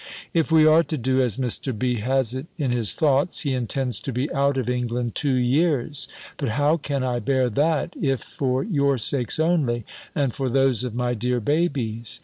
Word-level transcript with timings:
If 0.33 0.51
we 0.51 0.65
are 0.65 0.81
to 0.81 0.97
do 0.97 1.21
as 1.21 1.37
Mr. 1.37 1.77
B. 1.77 1.99
has 1.99 2.33
it 2.33 2.47
in 2.57 2.71
his 2.71 2.95
thoughts, 2.95 3.41
he 3.41 3.53
intends 3.53 3.99
to 3.99 4.11
be 4.11 4.33
out 4.33 4.57
of 4.57 4.67
England 4.67 5.13
two 5.13 5.35
years: 5.35 6.07
but 6.37 6.49
how 6.49 6.77
can 6.77 7.03
I 7.03 7.19
bear 7.19 7.51
that, 7.51 7.93
if 8.01 8.21
for 8.21 8.63
your 8.63 8.97
sakes 8.97 9.39
only, 9.39 9.85
and 10.15 10.33
for 10.33 10.49
those 10.49 10.83
of 10.83 10.95
my 10.95 11.13
dear 11.13 11.39
babies! 11.39 12.19